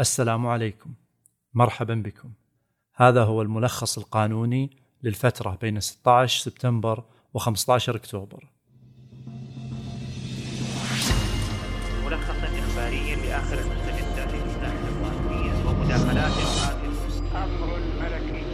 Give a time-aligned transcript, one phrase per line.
[0.00, 0.94] السلام عليكم.
[1.54, 2.32] مرحبا بكم.
[2.94, 4.70] هذا هو الملخص القانوني
[5.02, 7.04] للفترة بين 16 سبتمبر
[7.38, 8.48] و15 أكتوبر.
[12.04, 16.32] ملخصا إخباريا لآخر المستجدات القانونية ومداخلات
[17.34, 18.44] أمر ملكي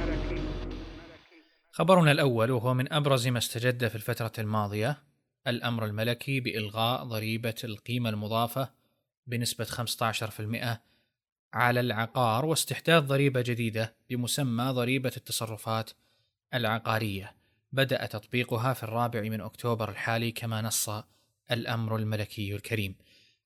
[0.00, 0.42] ملكي
[1.72, 4.98] خبرنا الأول وهو من أبرز ما استجد في الفترة الماضية
[5.46, 8.77] الأمر الملكي بإلغاء ضريبة القيمة المضافة
[9.28, 10.78] بنسبة 15%
[11.52, 15.90] على العقار واستحداث ضريبة جديدة بمسمى ضريبة التصرفات
[16.54, 17.34] العقارية.
[17.72, 20.90] بدأ تطبيقها في الرابع من أكتوبر الحالي كما نص
[21.50, 22.94] الأمر الملكي الكريم.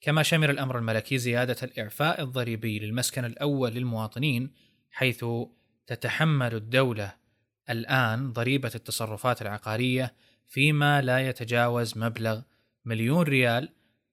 [0.01, 4.51] كما شمل الأمر الملكي زيادة الإعفاء الضريبي للمسكن الأول للمواطنين
[4.91, 5.25] حيث
[5.87, 7.15] تتحمل الدولة
[7.71, 10.15] الآن ضريبة التصرفات العقارية
[10.47, 12.41] فيما لا يتجاوز مبلغ
[12.85, 13.69] مليون ريال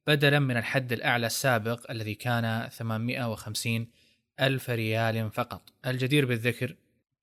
[0.10, 3.88] بدلا من الحد الأعلى السابق الذي كان 850
[4.40, 5.62] ألف ريال فقط.
[5.86, 6.76] الجدير بالذكر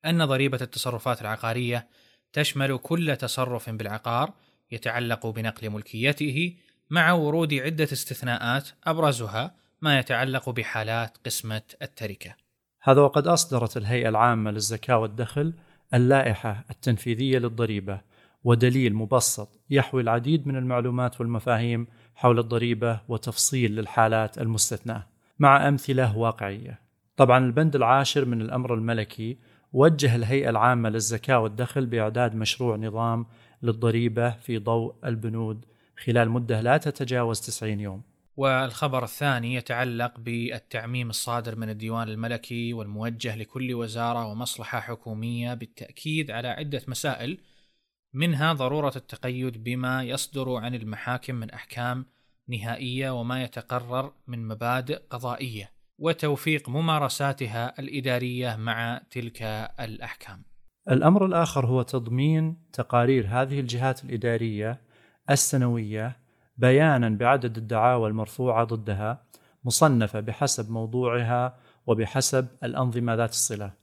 [0.05, 1.87] أن ضريبة التصرفات العقارية
[2.33, 4.33] تشمل كل تصرف بالعقار
[4.71, 6.55] يتعلق بنقل ملكيته
[6.89, 12.35] مع ورود عدة استثناءات أبرزها ما يتعلق بحالات قسمة التركة.
[12.81, 15.53] هذا وقد أصدرت الهيئة العامة للزكاة والدخل
[15.93, 18.01] اللائحة التنفيذية للضريبة
[18.43, 21.87] ودليل مبسط يحوي العديد من المعلومات والمفاهيم
[22.17, 25.07] حول الضريبة وتفصيل للحالات المستثناة.
[25.39, 26.79] مع أمثلة واقعية.
[27.17, 29.37] طبعا البند العاشر من الأمر الملكي
[29.73, 33.25] وجه الهيئة العامة للزكاة والدخل بإعداد مشروع نظام
[33.63, 35.65] للضريبة في ضوء البنود
[36.05, 38.01] خلال مدة لا تتجاوز 90 يوم.
[38.37, 46.47] والخبر الثاني يتعلق بالتعميم الصادر من الديوان الملكي والموجه لكل وزارة ومصلحة حكومية بالتأكيد على
[46.47, 47.37] عدة مسائل
[48.13, 52.05] منها ضرورة التقيد بما يصدر عن المحاكم من أحكام
[52.49, 59.41] نهائية وما يتقرر من مبادئ قضائية وتوفيق ممارساتها الإدارية مع تلك
[59.79, 60.43] الأحكام.
[60.91, 64.81] الأمر الآخر هو تضمين تقارير هذه الجهات الإدارية
[65.29, 66.17] السنوية
[66.57, 69.23] بيانا بعدد الدعاوى المرفوعة ضدها
[69.63, 73.73] مصنفة بحسب موضوعها وبحسب الأنظمة ذات الصلة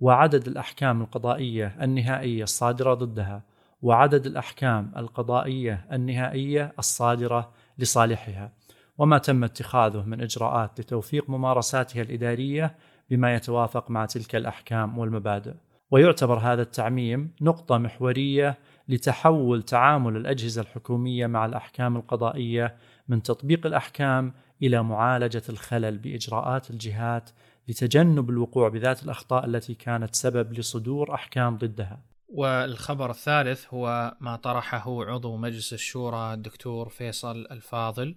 [0.00, 3.42] وعدد الأحكام القضائية النهائية الصادرة ضدها
[3.82, 8.52] وعدد الأحكام القضائية النهائية الصادرة لصالحها
[8.98, 12.76] وما تم اتخاذه من إجراءات لتوفيق ممارساتها الإدارية
[13.10, 15.54] بما يتوافق مع تلك الأحكام والمبادئ.
[15.90, 22.76] ويعتبر هذا التعميم نقطة محورية لتحول تعامل الأجهزة الحكومية مع الأحكام القضائية
[23.08, 24.32] من تطبيق الأحكام
[24.62, 27.30] إلى معالجة الخلل بإجراءات الجهات
[27.68, 32.11] لتجنب الوقوع بذات الأخطاء التي كانت سبب لصدور أحكام ضدها.
[32.34, 38.16] والخبر الثالث هو ما طرحه عضو مجلس الشورى الدكتور فيصل الفاضل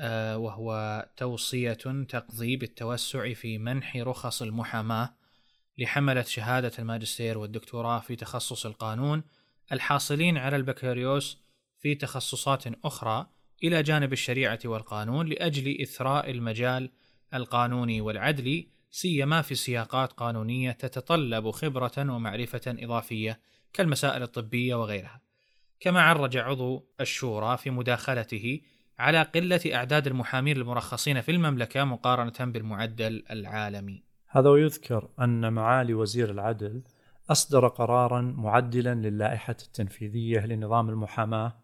[0.00, 1.72] آه، وهو توصية
[2.08, 5.14] تقضي بالتوسع في منح رخص المحاماة
[5.78, 9.22] لحملة شهادة الماجستير والدكتوراه في تخصص القانون
[9.72, 11.38] الحاصلين على البكالوريوس
[11.78, 13.26] في تخصصات أخرى
[13.64, 16.90] إلى جانب الشريعة والقانون لأجل إثراء المجال
[17.34, 23.40] القانوني والعدلي سيما في سياقات قانونية تتطلب خبرة ومعرفة إضافية
[23.72, 25.20] كالمسائل الطبية وغيرها.
[25.80, 28.60] كما عرج عضو الشورى في مداخلته
[28.98, 34.02] على قلة أعداد المحامين المرخصين في المملكة مقارنة بالمعدل العالمي.
[34.28, 36.82] هذا ويذكر أن معالي وزير العدل
[37.30, 41.56] أصدر قرارا معدلا للائحة التنفيذية لنظام المحاماة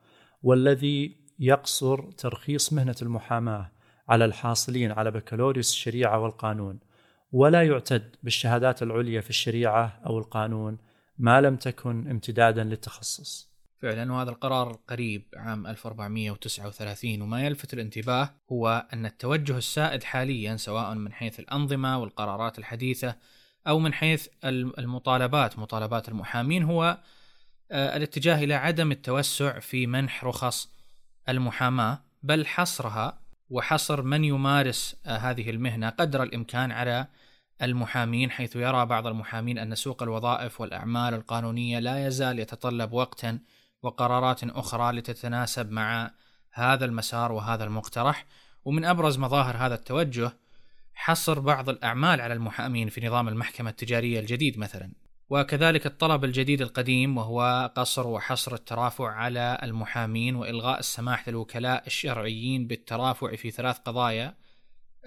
[0.42, 3.70] والذي يقصر ترخيص مهنة المحاماة
[4.08, 6.89] على الحاصلين على بكالوريوس الشريعة والقانون
[7.32, 10.78] ولا يعتد بالشهادات العليا في الشريعة أو القانون
[11.18, 13.50] ما لم تكن امتدادا للتخصص.
[13.82, 20.94] فعلا وهذا القرار قريب عام 1439 وما يلفت الانتباه هو أن التوجه السائد حاليا سواء
[20.94, 23.16] من حيث الأنظمة والقرارات الحديثة
[23.66, 26.98] أو من حيث المطالبات مطالبات المحامين هو
[27.72, 30.68] آه، الاتجاه إلى عدم التوسع في منح رخص
[31.28, 37.06] المحاماة بل حصرها وحصر من يمارس آه، هذه المهنة قدر الإمكان على
[37.62, 43.38] المحامين حيث يرى بعض المحامين أن سوق الوظائف والأعمال القانونية لا يزال يتطلب وقتا
[43.82, 46.10] وقرارات أخرى لتتناسب مع
[46.52, 48.26] هذا المسار وهذا المقترح.
[48.64, 50.32] ومن أبرز مظاهر هذا التوجه
[50.94, 54.92] حصر بعض الأعمال على المحامين في نظام المحكمة التجارية الجديد مثلا.
[55.30, 63.36] وكذلك الطلب الجديد القديم وهو قصر وحصر الترافع على المحامين وإلغاء السماح للوكلاء الشرعيين بالترافع
[63.36, 64.34] في ثلاث قضايا.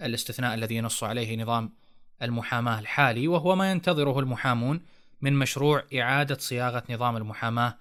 [0.02, 1.74] الاستثناء الذي ينص عليه نظام
[2.22, 4.82] المحاماة الحالي وهو ما ينتظره المحامون
[5.22, 7.78] من مشروع إعادة صياغة نظام المحاماة.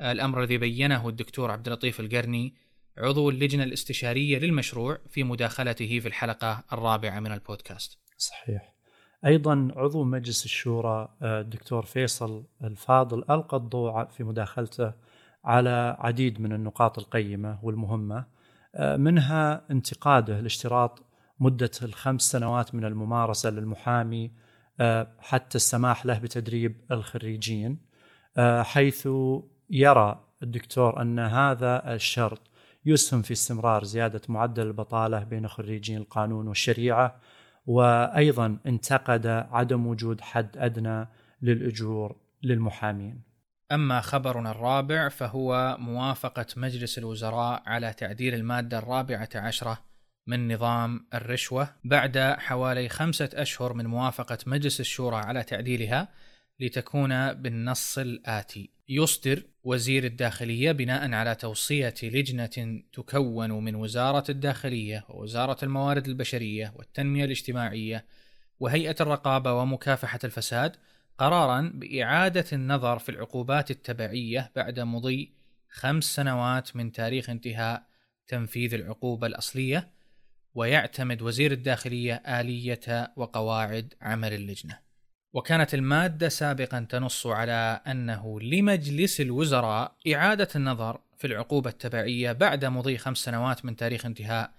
[0.00, 2.54] الأمر الذي بينه الدكتور عبد اللطيف القرني
[2.98, 7.98] عضو اللجنة الاستشارية للمشروع في مداخلته في الحلقة الرابعة من البودكاست.
[8.18, 8.79] صحيح.
[9.26, 14.92] أيضا عضو مجلس الشورى آه، الدكتور فيصل الفاضل ألقى الضوء في مداخلته
[15.44, 18.24] على عديد من النقاط القيمة والمهمة
[18.74, 21.02] آه، منها انتقاده لاشتراط
[21.40, 24.32] مدة الخمس سنوات من الممارسة للمحامي
[24.80, 27.90] آه، حتى السماح له بتدريب الخريجين
[28.62, 29.08] حيث
[29.70, 32.40] يرى الدكتور أن هذا الشرط
[32.86, 37.20] يسهم في استمرار زيادة معدل البطالة بين خريجين القانون والشريعة
[37.70, 41.08] وأيضا انتقد عدم وجود حد أدنى
[41.42, 43.22] للأجور للمحامين.
[43.72, 49.78] أما خبرنا الرابع فهو موافقة مجلس الوزراء على تعديل المادة الرابعة عشرة
[50.26, 56.08] من نظام الرشوة بعد حوالي خمسة أشهر من موافقة مجلس الشورى على تعديلها
[56.60, 65.64] لتكون بالنص الآتي: يصدر وزير الداخلية بناء على توصية لجنة تكون من وزارة الداخلية ووزارة
[65.64, 68.04] الموارد البشرية والتنمية الاجتماعية
[68.60, 70.76] وهيئة الرقابة ومكافحة الفساد
[71.18, 75.32] قرارا بإعادة النظر في العقوبات التبعية بعد مضي
[75.70, 77.86] خمس سنوات من تاريخ انتهاء
[78.26, 79.90] تنفيذ العقوبة الأصلية
[80.54, 84.89] ويعتمد وزير الداخلية آلية وقواعد عمل اللجنة.
[85.32, 92.98] وكانت المادة سابقا تنص على أنه لمجلس الوزراء إعادة النظر في العقوبة التبعية بعد مضي
[92.98, 94.50] خمس سنوات من تاريخ انتهاء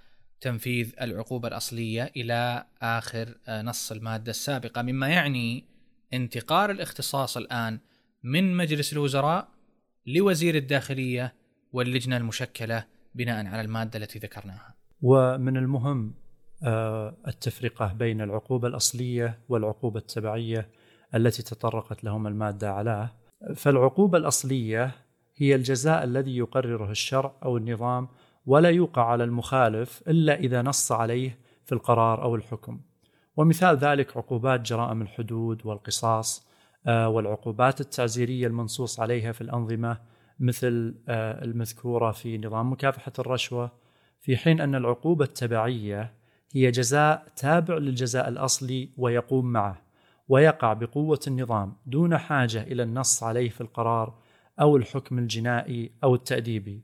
[0.42, 5.66] تنفيذ العقوبة الأصلية إلى آخر آه، نص المادة السابقة مما يعني
[6.14, 7.80] انتقال الاختصاص الآن
[8.24, 9.48] من مجلس الوزراء
[10.08, 11.36] لوزير الداخلية
[11.72, 12.86] واللجنة المشكلة
[13.16, 14.76] بناء على المادة التي ذكرناها.
[15.02, 16.14] ومن المهم
[16.64, 20.70] آه، التفرقة بين العقوبة الأصلية والعقوبة التبعية
[21.16, 23.10] التي تطرقت لهم المادة أعلاه
[23.56, 24.92] فالعقوبة الأصلية
[25.36, 28.08] هي الجزاء الذي يقرره الشرع أو النظام
[28.46, 32.82] ولا يوقع على المخالف إلا إذا نص عليه في القرار أو الحكم.
[33.38, 36.52] ومثال ذلك عقوبات جرائم الحدود والقصاص
[36.88, 39.98] آه، والعقوبات التعزيرية المنصوص عليها في الأنظمة
[40.40, 43.72] مثل آه، المذكورة في نظام مكافحة الرشوة.
[44.20, 46.14] في حين أن العقوبة التبعية
[46.54, 49.82] هي جزاء تابع للجزاء الأصلي ويقوم معه
[50.30, 54.14] ويقع بقوة النظام دون حاجة إلى النص عليه في القرار
[54.62, 56.82] أو الحكم الجنائي أو التاديبي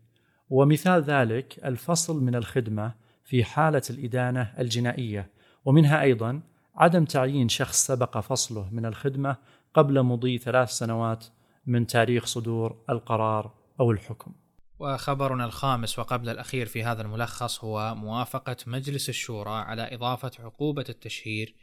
[0.49, 2.93] ومثال ذلك الفصل من الخدمة
[3.23, 5.29] في حالة الإدانة الجنائية
[5.65, 6.41] ومنها أيضا
[6.75, 9.35] عدم تعيين شخص سبق فصله من الخدمة
[9.73, 11.25] قبل مضي ثلاث سنوات
[11.65, 14.31] من تاريخ صدور القرار أو الحكم.
[14.79, 21.56] وخبرنا الخامس وقبل الأخير في هذا الملخص هو موافقة مجلس الشورى على إضافة عقوبة التشهير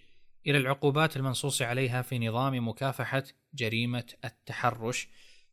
[0.47, 3.23] إلى العقوبات المنصوص عليها في نظام مكافحة
[3.55, 5.09] جريمة التحرش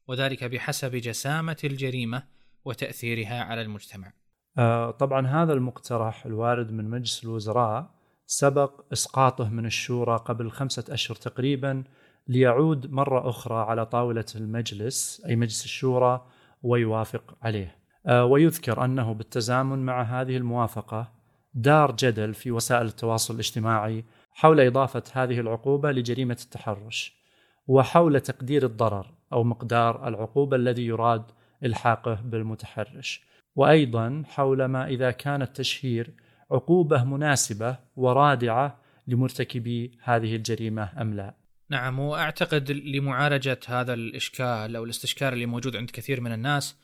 [0.08, 2.24] وذلك بحسب جسامة الجريمة
[2.66, 4.14] وتأثيرها على المجتمع.
[4.58, 11.16] آه طبعا هذا المقترح الوارد من مجلس الوزراء سبق إسقاطه من الشورى قبل خمسة أشهر
[11.16, 11.84] تقريبا
[12.28, 16.26] ليعود مرة أخرى على طاولة المجلس أي مجلس الشورى
[16.64, 17.76] ويوافق عليه.
[18.06, 21.12] آه، ويذكر أنه بالتزامن مع هذه الموافقة
[21.54, 27.22] دار جدل في وسائل التواصل الاجتماعي حول إضافة هذه العقوبة لجريمة التحرش
[27.68, 31.24] وحول تقدير الضرر أو مقدار العقوبة الذي يراد
[31.64, 33.22] إلحاقه بالمتحرش.
[33.56, 36.12] وأيضا حول ما إذا كان التشهير
[36.52, 41.41] عقوبة مناسبة ورادعة لمرتكبي هذه الجريمة أم لا.
[41.72, 46.76] نعم وأعتقد لمعالجة هذا الإشكال أو الاستشكال اللي موجود عند كثير من الناس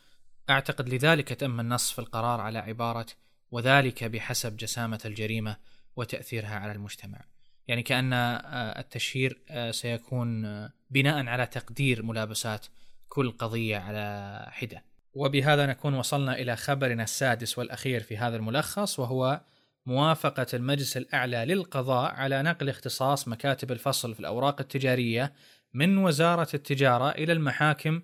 [0.50, 3.06] أعتقد لذلك تم النص في القرار على عبارة
[3.52, 5.58] وذلك بحسب جسامة الجريمة
[5.96, 7.22] وتأثيرها على المجتمع.
[7.68, 12.66] يعني كأن آه، التشهير آه، سيكون آه، بناء على تقدير ملابسات
[13.10, 14.84] كل قضية على حدة.
[15.14, 19.42] وبهذا نكون وصلنا إلى خبرنا السادس والأخير في هذا الملخص وهو
[19.88, 25.34] موافقة المجلس الأعلى للقضاء على نقل اختصاص مكاتب الفصل في الأوراق التجارية
[25.74, 28.02] من وزارة التجارة إلى المحاكم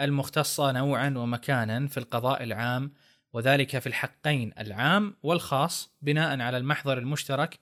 [0.00, 2.92] المختصة نوعا ومكانا في القضاء العام
[3.32, 7.58] وذلك في الحقين العام والخاص بناء على المحضر المشترك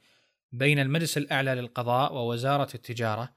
[0.52, 3.32] بين المجلس الأعلى للقضاء ووزارة التجارة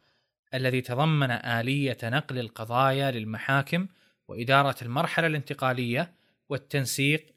[0.54, 3.88] الذي تضمن آلية نقل القضايا للمحاكم
[4.28, 6.14] وإدارة المرحلة الانتقالية
[6.50, 7.36] والتنسيق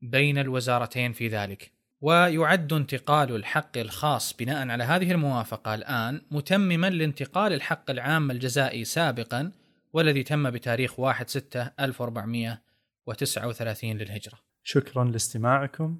[0.00, 1.81] بين الوزارتين في ذلك.
[2.02, 9.52] ويعد انتقال الحق الخاص بناء على هذه الموافقة الآن متمما لانتقال الحق العام الجزائي سابقا
[9.92, 14.38] والذي تم بتاريخ 1 6 1439 للهجرة.
[14.62, 15.98] شكرا لاستماعكم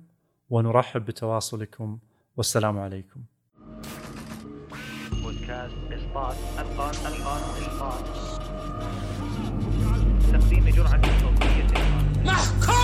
[0.50, 1.98] ونرحب بتواصلكم.
[2.36, 3.20] والسلام عليكم.
[5.22, 8.04] بودكاست إسقاط القان القان إسقاط
[10.32, 11.66] تقديم جرعة صوتية
[12.24, 12.81] محكمة